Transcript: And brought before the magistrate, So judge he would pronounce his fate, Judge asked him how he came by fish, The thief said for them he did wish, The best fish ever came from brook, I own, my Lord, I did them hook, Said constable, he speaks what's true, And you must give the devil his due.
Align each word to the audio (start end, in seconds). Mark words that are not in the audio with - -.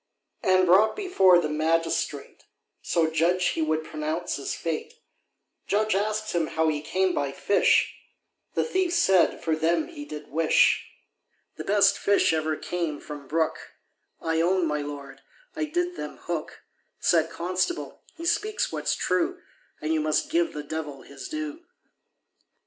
And 0.41 0.65
brought 0.65 0.95
before 0.95 1.37
the 1.37 1.47
magistrate, 1.47 2.45
So 2.81 3.11
judge 3.11 3.49
he 3.49 3.61
would 3.61 3.83
pronounce 3.83 4.37
his 4.37 4.55
fate, 4.55 4.95
Judge 5.67 5.93
asked 5.93 6.33
him 6.33 6.47
how 6.47 6.69
he 6.69 6.81
came 6.81 7.13
by 7.13 7.31
fish, 7.31 7.93
The 8.55 8.63
thief 8.63 8.93
said 8.95 9.43
for 9.43 9.55
them 9.55 9.89
he 9.89 10.05
did 10.05 10.29
wish, 10.31 10.87
The 11.55 11.63
best 11.63 11.99
fish 11.99 12.33
ever 12.33 12.57
came 12.57 12.99
from 12.99 13.27
brook, 13.27 13.73
I 14.19 14.41
own, 14.41 14.65
my 14.65 14.81
Lord, 14.81 15.21
I 15.55 15.65
did 15.65 15.95
them 15.97 16.17
hook, 16.17 16.63
Said 16.99 17.29
constable, 17.29 18.01
he 18.15 18.25
speaks 18.25 18.71
what's 18.71 18.95
true, 18.95 19.39
And 19.81 19.93
you 19.93 20.01
must 20.01 20.31
give 20.31 20.53
the 20.53 20.63
devil 20.63 21.03
his 21.03 21.29
due. 21.29 21.59